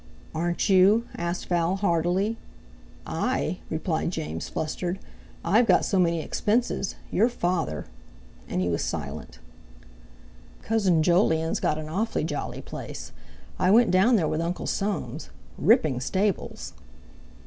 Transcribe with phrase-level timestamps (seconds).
[0.33, 2.35] "Aren't you?" asked Val hardily.
[3.05, 4.97] "I?" replied James, flustered.
[5.45, 6.95] "I've got so many expenses.
[7.11, 7.85] Your father...."
[8.49, 9.37] and he was silent.
[10.63, 13.11] "Cousin Jolyon's got an awfully jolly place.
[13.59, 16.73] I went down there with Uncle Soames—ripping stables."